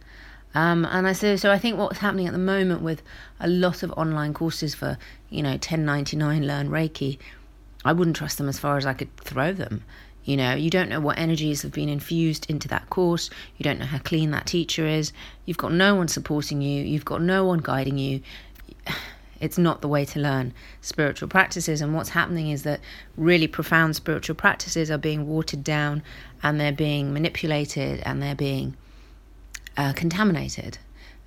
Um, 0.53 0.85
and 0.85 1.07
I 1.07 1.13
say 1.13 1.35
so. 1.37 1.51
I 1.51 1.57
think 1.57 1.79
what's 1.79 1.97
happening 1.97 2.27
at 2.27 2.33
the 2.33 2.39
moment 2.39 2.83
with 2.83 3.01
a 3.39 3.47
lot 3.47 3.81
of 3.81 3.91
online 3.93 4.35
courses 4.35 4.75
for 4.75 4.99
you 5.31 5.41
know 5.41 5.57
10.99 5.57 6.45
learn 6.45 6.69
Reiki, 6.69 7.17
I 7.83 7.93
wouldn't 7.93 8.15
trust 8.15 8.37
them 8.37 8.47
as 8.47 8.59
far 8.59 8.77
as 8.77 8.85
I 8.85 8.93
could 8.93 9.15
throw 9.17 9.51
them. 9.53 9.83
You 10.23 10.37
know, 10.37 10.53
you 10.53 10.69
don't 10.69 10.89
know 10.89 11.01
what 11.01 11.17
energies 11.17 11.63
have 11.63 11.71
been 11.71 11.89
infused 11.89 12.49
into 12.49 12.67
that 12.69 12.89
course. 12.89 13.29
You 13.57 13.63
don't 13.63 13.79
know 13.79 13.85
how 13.85 13.99
clean 13.99 14.31
that 14.31 14.45
teacher 14.45 14.85
is. 14.85 15.11
You've 15.45 15.57
got 15.57 15.73
no 15.73 15.95
one 15.95 16.07
supporting 16.07 16.61
you. 16.61 16.83
You've 16.83 17.05
got 17.05 17.21
no 17.21 17.45
one 17.45 17.59
guiding 17.59 17.97
you. 17.97 18.21
It's 19.41 19.57
not 19.57 19.81
the 19.81 19.89
way 19.89 20.05
to 20.05 20.19
learn 20.19 20.53
spiritual 20.79 21.27
practices. 21.27 21.81
And 21.81 21.93
what's 21.93 22.09
happening 22.09 22.49
is 22.49 22.63
that 22.63 22.79
really 23.17 23.47
profound 23.47 23.97
spiritual 23.97 24.35
practices 24.35 24.89
are 24.89 24.97
being 24.97 25.27
watered 25.27 25.65
down 25.65 26.01
and 26.41 26.57
they're 26.57 26.71
being 26.71 27.11
manipulated 27.11 28.01
and 28.05 28.23
they're 28.23 28.35
being 28.35 28.77
uh, 29.75 29.91
contaminated. 29.91 30.77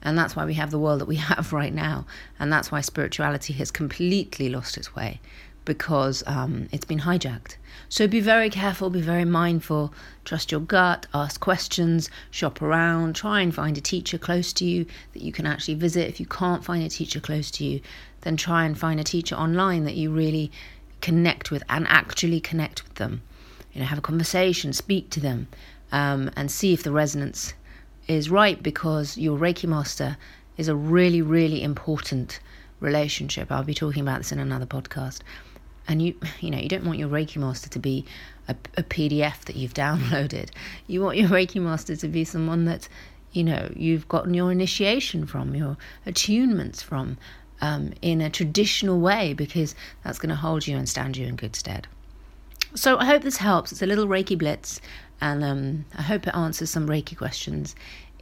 And 0.03 0.17
that's 0.17 0.35
why 0.35 0.47
we 0.47 0.55
have 0.55 0.71
the 0.71 0.79
world 0.79 1.03
that 1.03 1.09
we 1.09 1.17
have 1.33 1.53
right 1.53 1.75
now. 1.75 2.07
And 2.39 2.51
that's 2.51 2.73
why 2.73 2.81
spirituality 2.81 3.53
has 3.55 3.71
completely 3.71 4.49
lost 4.49 4.79
its 4.79 4.97
way 4.97 5.21
because 5.67 6.25
um, 6.27 6.69
it's 6.73 6.87
been 6.87 7.01
hijacked. 7.01 7.57
So 7.91 8.09
be 8.09 8.21
very 8.21 8.49
careful, 8.49 8.89
be 8.89 9.03
very 9.03 9.27
mindful, 9.27 9.93
trust 10.25 10.51
your 10.51 10.61
gut, 10.61 11.07
ask 11.13 11.39
questions, 11.41 12.09
shop 12.31 12.63
around, 12.63 13.15
try 13.15 13.43
and 13.43 13.55
find 13.55 13.77
a 13.77 13.83
teacher 13.83 14.17
close 14.17 14.55
to 14.55 14.65
you 14.65 14.87
that 15.13 15.23
you 15.23 15.33
can 15.33 15.45
actually 15.45 15.75
visit. 15.75 16.09
If 16.09 16.19
you 16.19 16.27
can't 16.27 16.65
find 16.65 16.83
a 16.83 16.89
teacher 16.89 17.21
close 17.21 17.51
to 17.53 17.65
you, 17.65 17.81
then 18.23 18.39
try 18.39 18.65
and 18.65 18.79
find 18.79 18.99
a 18.99 19.05
teacher 19.05 19.37
online 19.37 19.85
that 19.85 19.95
you 19.95 20.11
really 20.11 20.51
connect 21.03 21.51
with 21.51 21.63
and 21.69 21.87
actually 21.89 22.41
connect 22.41 22.83
with 22.83 22.95
them. 22.95 23.23
You 23.73 23.81
know, 23.81 23.87
have 23.87 23.99
a 23.99 24.03
conversation, 24.03 24.73
speak 24.73 25.11
to 25.11 25.21
them, 25.21 25.49
um, 25.93 26.31
and 26.35 26.51
see 26.51 26.73
if 26.73 26.83
the 26.83 26.93
resonance 26.93 27.53
is 28.09 28.31
right 28.31 28.63
because 28.63 29.19
your 29.19 29.39
Reiki 29.39 29.69
master 29.69 30.17
is 30.57 30.69
a 30.69 30.75
really, 30.75 31.21
really 31.21 31.63
important 31.63 32.41
relationship. 32.81 33.53
I'll 33.53 33.65
be 33.65 33.75
talking 33.75 34.03
about 34.03 34.19
this 34.19 34.33
in 34.33 34.39
another 34.39 34.67
podcast 34.67 35.21
and 35.89 36.03
you 36.03 36.15
you 36.41 36.51
know 36.51 36.59
you 36.59 36.69
don't 36.69 36.85
want 36.85 36.99
your 36.99 37.09
reiki 37.09 37.37
master 37.37 37.69
to 37.71 37.79
be 37.79 38.05
a, 38.49 38.57
a, 38.77 38.83
pdf 38.83 39.41
that 39.45 39.57
you've 39.57 39.75
downloaded. 39.75 40.51
You 40.87 41.03
want 41.03 41.17
your 41.17 41.29
reiki 41.29 41.61
master 41.61 41.97
to 41.97 42.09
be 42.09 42.25
someone 42.25 42.65
that 42.67 42.89
you 43.33 43.45
know 43.45 43.71
you've 43.75 44.09
gotten 44.09 44.35
your 44.35 44.53
initiation 44.53 45.27
from 45.27 45.55
your 45.55 45.77
attunements 46.07 46.83
from 46.83 47.19
um, 47.61 47.93
in 48.03 48.21
a 48.21 48.31
traditional 48.31 49.01
way 49.01 49.33
because 49.33 49.75
that's 50.05 50.19
going 50.19 50.31
to 50.31 50.37
hold 50.37 50.67
you 50.67 50.77
and 50.77 50.89
stand 50.89 51.17
you 51.17 51.27
in 51.27 51.37
good 51.37 51.57
stead. 51.57 51.87
So 52.75 52.99
i 52.99 53.05
hope 53.05 53.23
this 53.23 53.39
helps. 53.39 53.73
It's 53.73 53.83
a 53.83 53.87
little 53.87 54.07
reiki 54.07 54.37
blitz 54.37 54.81
and 55.21 55.43
um, 55.43 55.85
i 55.97 56.03
hope 56.03 56.27
it 56.27 56.35
answers 56.35 56.71
some 56.71 56.89
reiki 56.89 57.17
questions. 57.17 57.75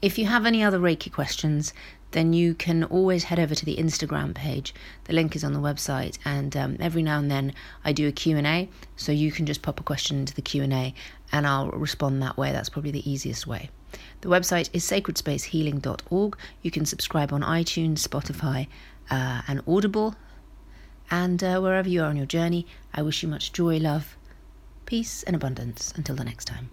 If 0.02 0.18
you 0.18 0.26
have 0.26 0.44
any 0.46 0.62
other 0.62 0.78
reiki 0.78 1.10
questions 1.10 1.72
then 2.14 2.32
you 2.32 2.54
can 2.54 2.84
always 2.84 3.24
head 3.24 3.38
over 3.38 3.54
to 3.54 3.64
the 3.64 3.76
Instagram 3.76 4.34
page. 4.34 4.72
The 5.04 5.12
link 5.12 5.36
is 5.36 5.44
on 5.44 5.52
the 5.52 5.58
website, 5.58 6.16
and 6.24 6.56
um, 6.56 6.76
every 6.80 7.02
now 7.02 7.18
and 7.18 7.30
then 7.30 7.52
I 7.84 7.92
do 7.92 8.08
a 8.08 8.12
Q&A, 8.12 8.68
so 8.96 9.12
you 9.12 9.30
can 9.30 9.46
just 9.46 9.62
pop 9.62 9.78
a 9.80 9.82
question 9.82 10.18
into 10.20 10.32
the 10.32 10.42
Q&A 10.42 10.94
and 11.32 11.46
I'll 11.46 11.70
respond 11.70 12.22
that 12.22 12.36
way. 12.36 12.52
That's 12.52 12.68
probably 12.68 12.92
the 12.92 13.10
easiest 13.10 13.46
way. 13.46 13.68
The 14.20 14.28
website 14.28 14.70
is 14.72 14.84
sacredspacehealing.org. 14.84 16.38
You 16.62 16.70
can 16.70 16.86
subscribe 16.86 17.32
on 17.32 17.42
iTunes, 17.42 18.06
Spotify, 18.06 18.68
uh, 19.10 19.42
and 19.48 19.60
Audible. 19.66 20.14
And 21.10 21.42
uh, 21.42 21.60
wherever 21.60 21.88
you 21.88 22.02
are 22.02 22.08
on 22.08 22.16
your 22.16 22.26
journey, 22.26 22.66
I 22.94 23.02
wish 23.02 23.22
you 23.22 23.28
much 23.28 23.52
joy, 23.52 23.78
love, 23.78 24.16
peace, 24.86 25.24
and 25.24 25.34
abundance. 25.34 25.92
Until 25.96 26.14
the 26.14 26.24
next 26.24 26.44
time. 26.44 26.70